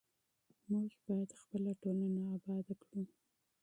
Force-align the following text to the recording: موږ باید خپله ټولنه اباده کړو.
موږ 0.69 0.89
باید 1.05 1.29
خپله 1.41 1.71
ټولنه 1.81 2.21
اباده 2.35 2.73
کړو. 2.81 3.01